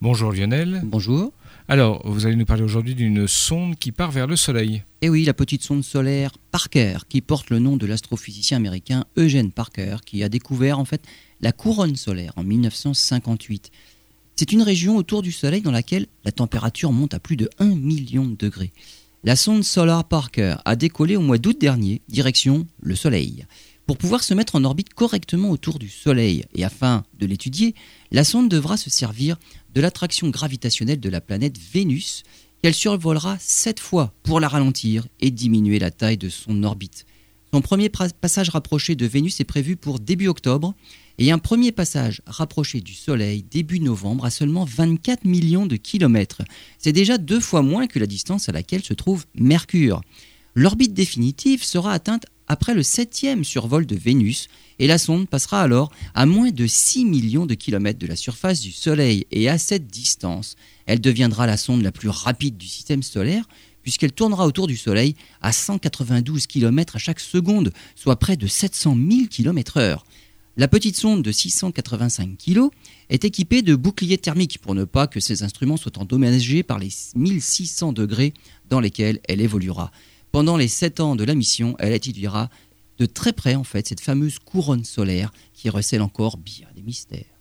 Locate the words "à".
17.14-17.18, 44.26-44.30, 48.50-48.52, 56.14-56.26, 59.48-59.58, 65.40-65.52, 66.96-66.98